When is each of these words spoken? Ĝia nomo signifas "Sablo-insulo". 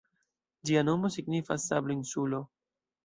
Ĝia 0.69 0.83
nomo 0.87 1.11
signifas 1.17 1.67
"Sablo-insulo". 1.73 2.45